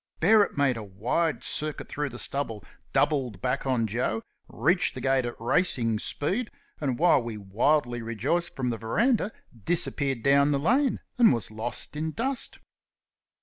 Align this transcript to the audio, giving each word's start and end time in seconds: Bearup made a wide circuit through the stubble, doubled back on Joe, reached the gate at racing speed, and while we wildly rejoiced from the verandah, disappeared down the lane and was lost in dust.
Bearup 0.19 0.57
made 0.57 0.77
a 0.77 0.83
wide 0.83 1.43
circuit 1.43 1.87
through 1.87 2.09
the 2.09 2.17
stubble, 2.17 2.65
doubled 2.91 3.39
back 3.39 3.67
on 3.67 3.85
Joe, 3.85 4.23
reached 4.47 4.95
the 4.95 5.01
gate 5.01 5.27
at 5.27 5.39
racing 5.39 5.99
speed, 5.99 6.49
and 6.79 6.97
while 6.97 7.21
we 7.21 7.37
wildly 7.37 8.01
rejoiced 8.01 8.55
from 8.55 8.71
the 8.71 8.79
verandah, 8.79 9.31
disappeared 9.63 10.23
down 10.23 10.49
the 10.49 10.57
lane 10.57 11.01
and 11.19 11.31
was 11.31 11.51
lost 11.51 11.95
in 11.95 12.13
dust. 12.13 12.57